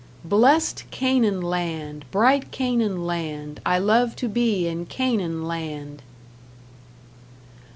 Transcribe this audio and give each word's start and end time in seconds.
Blest 0.25 0.85
Canaan 0.89 1.41
land, 1.41 2.05
bright 2.09 2.49
Canaan 2.51 3.05
land, 3.05 3.61
I 3.67 3.77
love 3.77 4.15
to 4.15 4.27
be 4.27 4.65
in 4.67 4.87
Canaan 4.87 5.47
land! 5.47 6.01